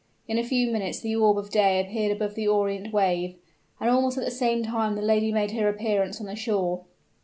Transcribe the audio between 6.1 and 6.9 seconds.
on the shore.